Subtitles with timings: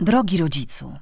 [0.00, 0.92] Drogi rodzicu,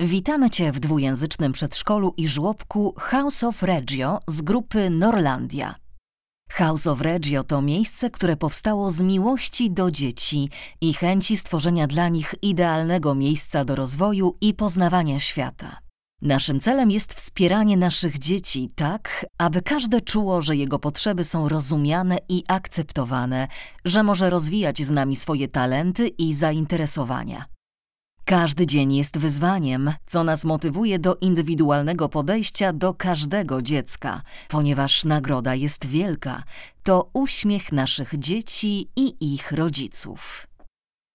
[0.00, 5.74] witamy Cię w dwujęzycznym przedszkolu i żłobku House of Reggio z grupy Norlandia.
[6.50, 10.50] House of Reggio to miejsce, które powstało z miłości do dzieci
[10.80, 15.78] i chęci stworzenia dla nich idealnego miejsca do rozwoju i poznawania świata.
[16.22, 22.18] Naszym celem jest wspieranie naszych dzieci tak, aby każde czuło, że jego potrzeby są rozumiane
[22.28, 23.48] i akceptowane,
[23.84, 27.53] że może rozwijać z nami swoje talenty i zainteresowania.
[28.24, 35.54] Każdy dzień jest wyzwaniem, co nas motywuje do indywidualnego podejścia do każdego dziecka, ponieważ nagroda
[35.54, 36.42] jest wielka
[36.82, 40.46] to uśmiech naszych dzieci i ich rodziców.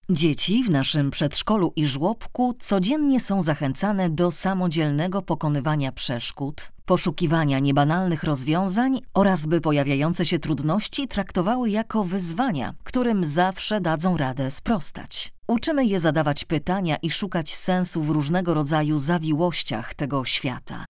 [0.09, 8.23] Dzieci w naszym przedszkolu i żłobku codziennie są zachęcane do samodzielnego pokonywania przeszkód, poszukiwania niebanalnych
[8.23, 15.38] rozwiązań oraz by pojawiające się trudności traktowały jako wyzwania, którym zawsze dadzą radę sprostać.
[15.49, 20.85] Uczymy je zadawać pytania i szukać sensu w różnego rodzaju zawiłościach tego świata.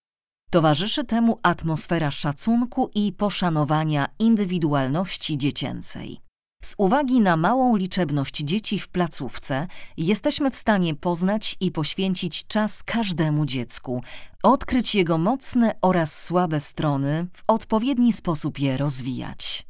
[0.51, 6.21] Towarzyszy temu atmosfera szacunku i poszanowania indywidualności dziecięcej.
[6.63, 12.83] Z uwagi na małą liczebność dzieci w placówce, jesteśmy w stanie poznać i poświęcić czas
[12.83, 14.03] każdemu dziecku,
[14.43, 19.68] odkryć jego mocne oraz słabe strony, w odpowiedni sposób je rozwijać.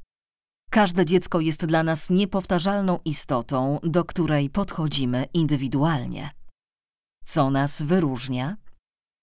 [0.70, 6.30] Każde dziecko jest dla nas niepowtarzalną istotą, do której podchodzimy indywidualnie.
[7.26, 8.58] Co nas wyróżnia?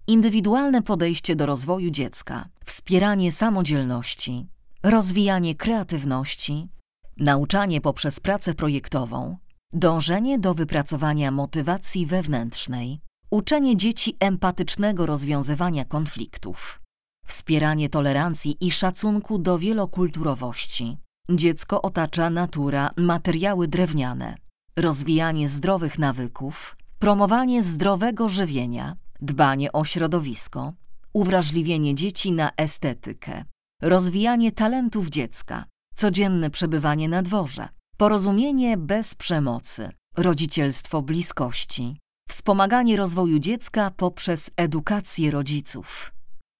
[0.06, 4.46] Indywidualne podejście do rozwoju dziecka, wspieranie samodzielności,
[4.82, 6.68] rozwijanie kreatywności,
[7.16, 9.36] nauczanie poprzez pracę projektową,
[9.72, 13.00] dążenie do wypracowania motywacji wewnętrznej,
[13.30, 16.80] uczenie dzieci empatycznego rozwiązywania konfliktów,
[17.26, 21.05] wspieranie tolerancji i szacunku do wielokulturowości.
[21.30, 24.34] Dziecko otacza natura, materiały drewniane,
[24.76, 30.72] rozwijanie zdrowych nawyków, promowanie zdrowego żywienia, dbanie o środowisko,
[31.12, 33.44] uwrażliwienie dzieci na estetykę,
[33.82, 35.64] rozwijanie talentów dziecka,
[35.94, 41.98] codzienne przebywanie na dworze, porozumienie bez przemocy, rodzicielstwo bliskości,
[42.28, 46.12] wspomaganie rozwoju dziecka poprzez edukację rodziców,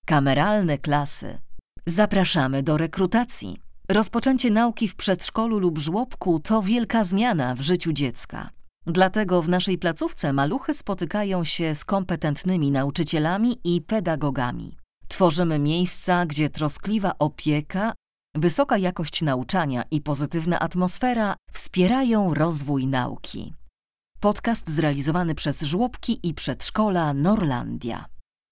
[0.06, 1.38] kameralne klasy.
[1.87, 3.66] Zapraszamy do rekrutacji.
[3.88, 8.50] Rozpoczęcie nauki w przedszkolu lub żłobku to wielka zmiana w życiu dziecka.
[8.86, 14.76] Dlatego w naszej placówce maluchy spotykają się z kompetentnymi nauczycielami i pedagogami.
[15.08, 17.92] Tworzymy miejsca, gdzie troskliwa opieka
[18.34, 23.54] Wysoka jakość nauczania i pozytywna atmosfera wspierają rozwój nauki.
[24.20, 28.16] Podcast zrealizowany przez żłobki i przedszkola Norlandia.